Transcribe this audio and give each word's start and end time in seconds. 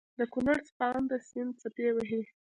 دکونړ 0.19 0.55
څپانده 0.67 1.17
سيند 1.29 1.51
څپې 1.61 1.87
وهي 1.95 2.21